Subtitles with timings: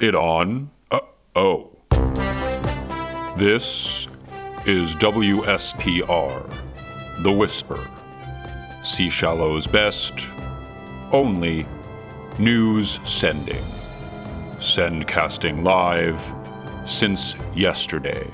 [0.00, 0.70] it on?
[0.90, 1.00] Uh,
[1.36, 1.76] oh.
[3.36, 4.08] This
[4.64, 6.52] is WSPR,
[7.22, 7.86] The Whisper.
[8.82, 10.30] Seashallow's best,
[11.12, 11.66] only
[12.38, 13.62] news sending.
[14.58, 16.34] Send casting live
[16.86, 18.26] since yesterday.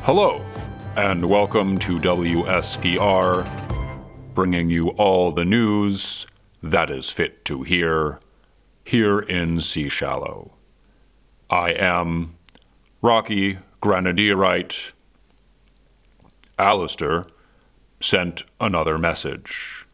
[0.00, 0.42] Hello,
[0.96, 3.44] and welcome to WSPR,
[4.32, 6.26] bringing you all the news
[6.62, 8.18] that is fit to hear
[8.86, 10.50] here in Seashallow.
[11.50, 12.36] I am
[13.02, 14.92] Rocky Granadierite.
[16.58, 17.26] Alistair
[18.00, 19.84] sent another message.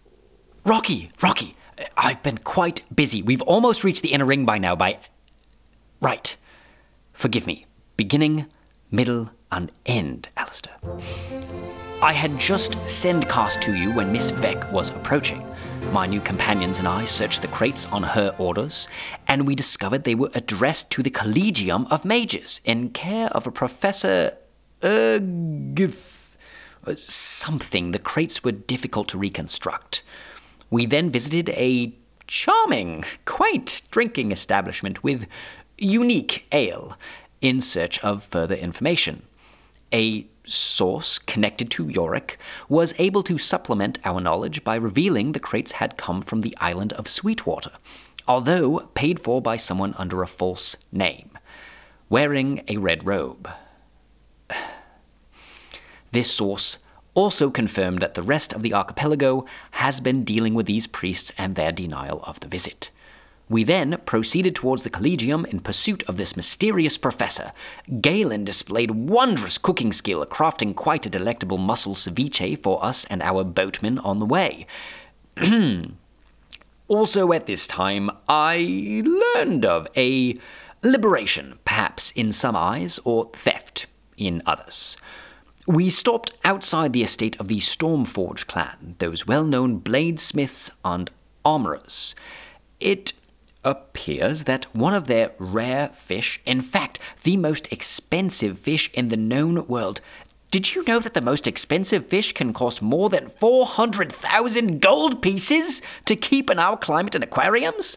[0.65, 1.57] Rocky, Rocky,
[1.97, 3.23] I've been quite busy.
[3.23, 4.99] We've almost reached the inner ring by now, by.
[6.01, 6.37] Right.
[7.13, 7.67] Forgive me.
[7.97, 8.47] Beginning,
[8.91, 10.77] middle, and end, Alistair.
[12.03, 15.47] I had just sent cast to you when Miss Beck was approaching.
[15.93, 18.89] My new companions and I searched the crates on her orders,
[19.29, 23.53] and we discovered they were addressed to the Collegium of Mages in care of a
[23.53, 24.37] Professor
[24.81, 26.37] Ergith.
[26.85, 27.93] Uh, something.
[27.93, 30.03] The crates were difficult to reconstruct.
[30.71, 31.95] We then visited a
[32.27, 35.29] charming, quaint drinking establishment with
[35.79, 36.99] unique ale
[37.41, 39.23] in search of further information.
[39.93, 45.73] A source connected to Yorick was able to supplement our knowledge by revealing the crates
[45.73, 47.73] had come from the island of Sweetwater,
[48.27, 51.31] although paid for by someone under a false name,
[52.09, 53.49] wearing a red robe.
[56.11, 56.77] This source
[57.15, 61.55] also confirmed that the rest of the archipelago has been dealing with these priests and
[61.55, 62.91] their denial of the visit.
[63.53, 67.53] We then proceeded towards the Collegium in pursuit of this mysterious professor.
[68.01, 73.45] Gay-lynn displayed wondrous cooking skill, crafting quite a delectable mussel ceviche for us and our
[73.45, 74.67] boatmen on the way.
[76.89, 80.35] also, at this time, I learned of a
[80.83, 83.85] liberation, perhaps in some eyes, or theft
[84.17, 84.97] in others.
[85.67, 91.11] We stopped outside the estate of the Stormforge clan, those well known bladesmiths and
[91.45, 92.15] armorers.
[92.81, 93.13] It
[93.65, 99.17] appears that one of their rare fish, in fact, the most expensive fish in the
[99.17, 100.01] known world,
[100.51, 105.81] did you know that the most expensive fish can cost more than 400,000 gold pieces
[106.05, 107.97] to keep in our climate in aquariums?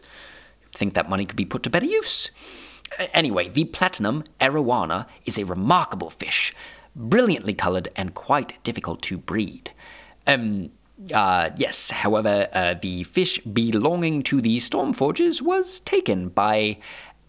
[0.74, 2.30] Think that money could be put to better use.
[3.12, 6.54] Anyway, the platinum arowana is a remarkable fish,
[6.94, 9.72] brilliantly colored and quite difficult to breed.
[10.26, 10.70] Um,
[11.12, 16.78] uh, yes, however, uh, the fish belonging to the Stormforges was taken by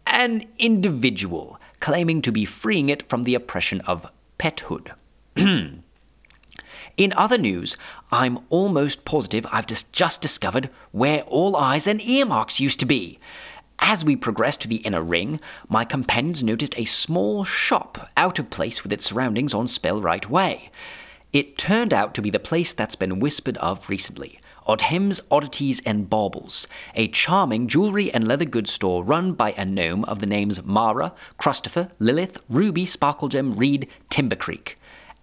[0.06, 4.08] an individual claiming to be freeing it from the oppression of
[4.40, 4.92] pethood.
[6.98, 7.78] In other news,
[8.12, 13.20] I'm almost positive I've just, just discovered where all eyes and earmarks used to be.
[13.80, 15.40] As we progressed to the inner ring,
[15.70, 20.72] my companions noticed a small shop out of place with its surroundings on Spellright Way.
[21.34, 24.40] It turned out to be the place that's been whispered of recently.
[24.66, 30.04] Odhem's Oddities and Baubles, a charming jewelry and leather goods store run by a gnome
[30.06, 34.76] of the names Mara, Christopher, Lilith, Ruby, Sparklegem, Reed, Timbercreek,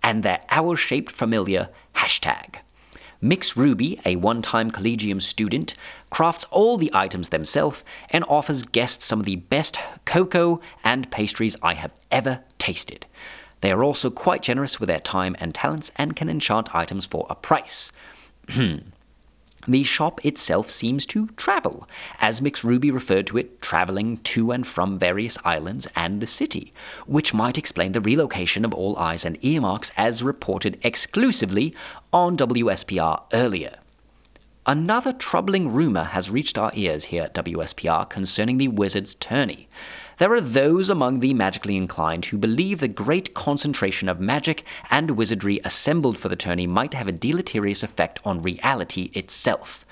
[0.02, 2.56] and their owl shaped familiar, hashtag.
[3.20, 5.74] Mix Ruby, a one time Collegium student,
[6.10, 11.56] crafts all the items themselves and offers guests some of the best cocoa and pastries
[11.62, 13.06] I have ever tasted.
[13.64, 17.26] They are also quite generous with their time and talents and can enchant items for
[17.30, 17.92] a price.
[19.66, 21.88] The shop itself seems to travel,
[22.20, 26.74] as Mix Ruby referred to it traveling to and from various islands and the city,
[27.06, 31.74] which might explain the relocation of all eyes and earmarks as reported exclusively
[32.12, 33.78] on WSPR earlier.
[34.66, 39.68] Another troubling rumor has reached our ears here at WSPR concerning the wizard's tourney.
[40.16, 45.10] There are those among the magically inclined who believe the great concentration of magic and
[45.10, 49.84] wizardry assembled for the tourney might have a deleterious effect on reality itself.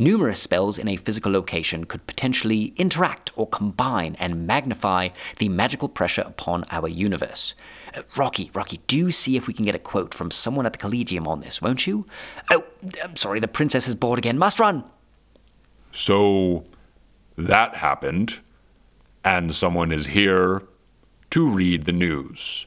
[0.00, 5.90] Numerous spells in a physical location could potentially interact or combine and magnify the magical
[5.90, 7.54] pressure upon our universe.
[7.94, 10.78] Uh, Rocky, Rocky, do see if we can get a quote from someone at the
[10.78, 12.06] Collegium on this, won't you?
[12.50, 12.64] Oh,
[13.04, 14.38] I'm sorry, the princess is bored again.
[14.38, 14.84] Must run.
[15.92, 16.64] So
[17.36, 18.40] that happened
[19.22, 20.62] and someone is here
[21.28, 22.64] to read the news.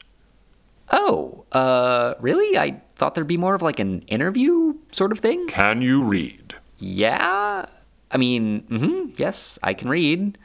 [0.92, 2.56] Oh, uh, really?
[2.56, 5.48] I thought there'd be more of like an interview sort of thing.
[5.48, 6.43] Can you read?
[6.84, 7.64] Yeah.
[8.10, 10.36] I mean, mm-hmm, yes, I can read.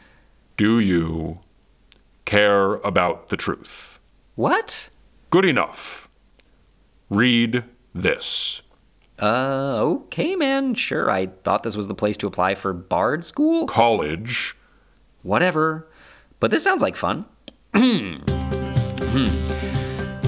[0.55, 1.39] Do you
[2.23, 3.99] care about the truth?
[4.35, 4.89] What?
[5.31, 6.07] Good enough.
[7.09, 8.61] Read this.
[9.21, 11.11] Uh, okay, man, sure.
[11.11, 13.67] I thought this was the place to apply for Bard School.
[13.67, 14.55] College.
[15.23, 15.89] Whatever.
[16.39, 17.25] But this sounds like fun.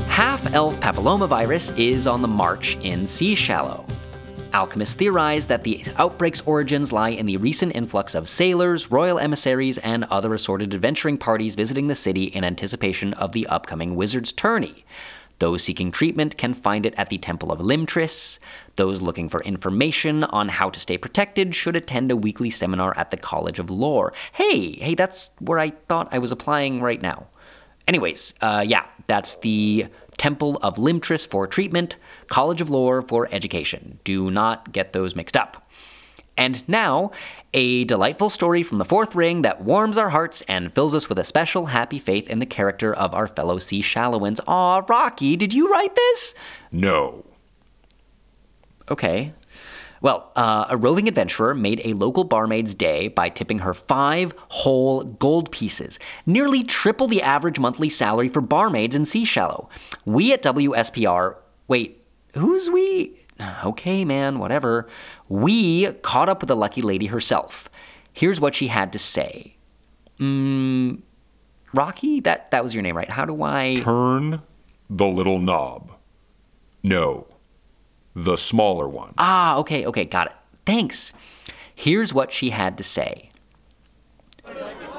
[0.10, 3.90] Half elf papillomavirus is on the march in Seashallow.
[4.54, 9.78] Alchemists theorize that the outbreak's origins lie in the recent influx of sailors, royal emissaries,
[9.78, 14.86] and other assorted adventuring parties visiting the city in anticipation of the upcoming wizard's tourney.
[15.40, 18.38] Those seeking treatment can find it at the Temple of Limtris.
[18.76, 23.10] Those looking for information on how to stay protected should attend a weekly seminar at
[23.10, 24.14] the College of Lore.
[24.34, 27.28] Hey, hey, that's where I thought I was applying right now.
[27.88, 29.88] Anyways, uh, yeah, that's the
[30.22, 31.98] Temple of Limtris for treatment,
[32.28, 33.98] College of Lore for education.
[34.04, 35.68] Do not get those mixed up.
[36.38, 37.10] And now,
[37.56, 41.18] a delightful story from the Fourth Ring that warms our hearts and fills us with
[41.18, 44.40] a special happy faith in the character of our fellow Seashallowans.
[44.46, 46.36] Aw, Rocky, did you write this?
[46.72, 47.26] No.
[48.92, 49.34] Okay.
[50.02, 55.04] Well, uh, a roving adventurer made a local barmaid's day by tipping her five whole
[55.04, 59.70] gold pieces, nearly triple the average monthly salary for barmaids in Seashallow.
[60.04, 61.36] We at WSPR,
[61.68, 62.04] wait,
[62.34, 63.18] who's we?
[63.64, 64.88] Okay, man, whatever.
[65.28, 67.70] We caught up with the lucky lady herself.
[68.14, 69.56] Here's what she had to say.
[70.20, 71.02] Mm,
[71.74, 73.10] Rocky, that that was your name, right?
[73.10, 73.78] How do I?
[73.80, 74.44] Turn
[74.90, 75.92] the little knob.
[76.84, 77.31] No.
[78.16, 79.14] The smaller one.
[79.18, 80.34] Ah, okay, okay, got it.
[80.66, 81.14] Thanks.
[81.74, 83.30] Here's what she had to say.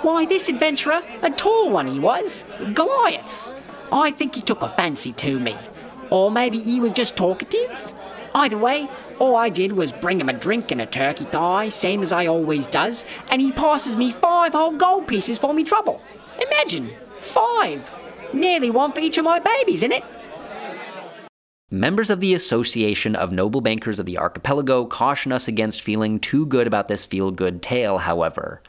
[0.02, 2.44] Why, this adventurer, a tall one he was,
[2.74, 3.54] Goliath's.
[3.92, 5.56] I think he took a fancy to me.
[6.10, 7.92] Or maybe he was just talkative.
[8.34, 8.88] Either way,
[9.18, 12.26] all I did was bring him a drink and a turkey thigh, same as I
[12.26, 16.02] always does, and he passes me five whole gold pieces for me trouble.
[16.40, 17.90] Imagine, five!
[18.32, 20.04] Nearly one for each of my babies, innit?
[21.72, 26.44] Members of the Association of Noble Bankers of the Archipelago caution us against feeling too
[26.44, 28.62] good about this feel good tale, however.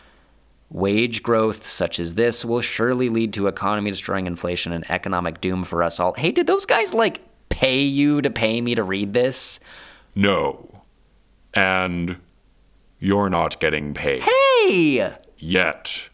[0.70, 5.66] Wage growth such as this will surely lead to economy destroying inflation and economic doom
[5.66, 6.14] for us all.
[6.14, 7.20] Hey, did those guys like
[7.50, 9.60] pay you to pay me to read this?
[10.16, 10.84] No.
[11.54, 12.16] And
[13.00, 14.22] you're not getting paid.
[14.22, 15.14] Hey!
[15.38, 16.08] Yet.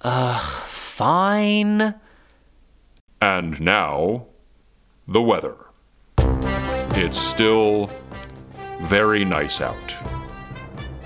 [0.00, 1.94] Ugh, fine.
[3.20, 4.26] And now,
[5.06, 5.61] the weather.
[6.94, 7.90] It's still
[8.82, 9.96] very nice out.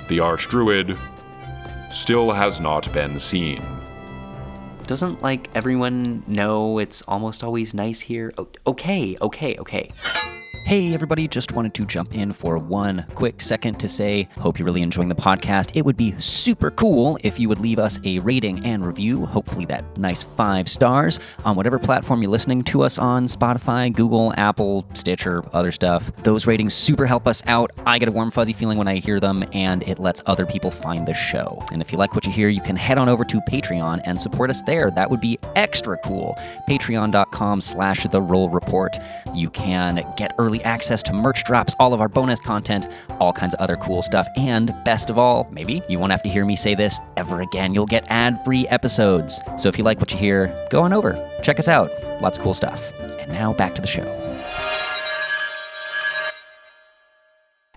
[0.08, 0.98] The Archdruid
[1.92, 3.64] still has not been seen.
[4.88, 8.32] Doesn't like everyone know it's almost always nice here?
[8.66, 9.90] Okay, okay, okay.
[10.66, 14.66] Hey, everybody, just wanted to jump in for one quick second to say, hope you're
[14.66, 15.70] really enjoying the podcast.
[15.76, 19.64] It would be super cool if you would leave us a rating and review, hopefully
[19.66, 24.84] that nice five stars, on whatever platform you're listening to us on Spotify, Google, Apple,
[24.92, 26.10] Stitcher, other stuff.
[26.24, 27.70] Those ratings super help us out.
[27.86, 30.72] I get a warm, fuzzy feeling when I hear them, and it lets other people
[30.72, 31.62] find the show.
[31.70, 34.20] And if you like what you hear, you can head on over to Patreon and
[34.20, 34.90] support us there.
[34.90, 36.34] That would be extra cool.
[36.68, 38.96] Patreon.com slash The Roll Report.
[39.32, 42.88] You can get early access to merch drops, all of our bonus content,
[43.20, 44.26] all kinds of other cool stuff.
[44.36, 47.74] And best of all, maybe you won't have to hear me say this ever again.
[47.74, 49.40] You'll get ad free episodes.
[49.56, 51.90] So if you like what you hear, go on over, check us out.
[52.20, 52.92] Lots of cool stuff.
[53.18, 54.04] And now back to the show.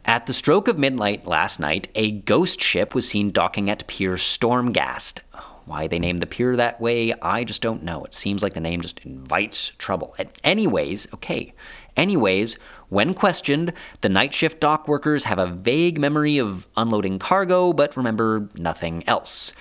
[0.05, 4.13] At the stroke of midnight last night, a ghost ship was seen docking at Pier
[4.13, 5.19] Stormgast.
[5.65, 8.03] Why they named the pier that way, I just don't know.
[8.03, 10.15] It seems like the name just invites trouble.
[10.43, 11.53] Anyways, okay.
[11.97, 12.55] Anyways,
[12.89, 17.97] when questioned, the night shift dock workers have a vague memory of unloading cargo, but
[17.97, 19.53] remember nothing else.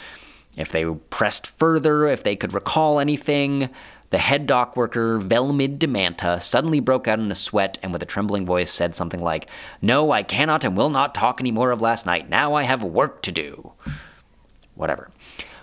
[0.57, 3.71] If they pressed further, if they could recall anything,
[4.11, 8.07] the head dock worker, Velmid Demanta, suddenly broke out in a sweat and with a
[8.07, 9.49] trembling voice said something like,
[9.81, 12.29] No, I cannot and will not talk any more of last night.
[12.29, 13.73] Now I have work to do.
[14.75, 15.11] Whatever.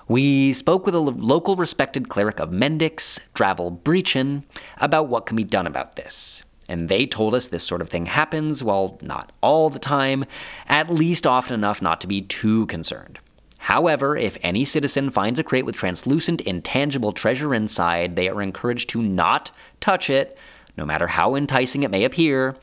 [0.07, 4.43] We spoke with a local respected cleric of Mendix, Dravel Breachin,
[4.77, 6.44] about what can be done about this.
[6.67, 10.25] And they told us this sort of thing happens, well, not all the time,
[10.67, 13.19] at least often enough not to be too concerned.
[13.59, 18.89] However, if any citizen finds a crate with translucent, intangible treasure inside, they are encouraged
[18.89, 20.37] to not touch it,
[20.77, 22.55] no matter how enticing it may appear,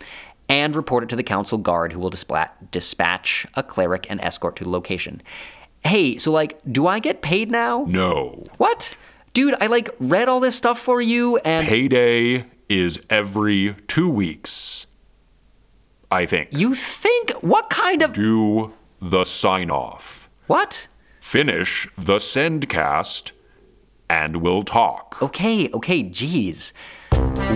[0.48, 2.10] and report it to the council guard who will
[2.70, 5.22] dispatch a cleric and escort to the location.
[5.84, 7.84] Hey, so like, do I get paid now?
[7.88, 8.44] No.
[8.58, 8.96] What?
[9.32, 12.44] Dude, I like read all this stuff for you and Payday
[12.78, 14.86] is every two weeks.
[16.10, 16.50] I think.
[16.52, 20.28] you think what kind of Do the sign off.
[20.46, 20.88] what?
[21.20, 23.32] Finish the send cast,
[24.10, 25.22] and we'll talk.
[25.22, 26.74] Okay, okay, geez.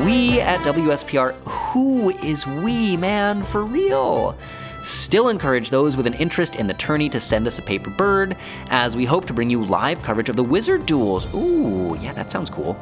[0.05, 4.37] We at WSPR, who is we, man, for real?
[4.83, 8.39] Still encourage those with an interest in the tourney to send us a paper bird,
[8.69, 11.27] as we hope to bring you live coverage of the Wizard Duels.
[11.35, 12.79] Ooh, yeah, that sounds cool.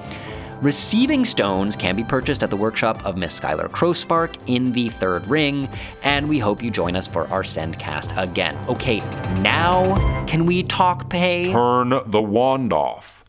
[0.64, 5.26] Receiving stones can be purchased at the workshop of Miss Skylar Crowspark in the third
[5.26, 5.68] ring,
[6.02, 8.56] and we hope you join us for our Sendcast again.
[8.66, 9.00] Okay,
[9.42, 11.52] now can we talk pay?
[11.52, 13.26] Turn the wand off.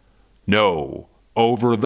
[0.48, 1.74] No, over the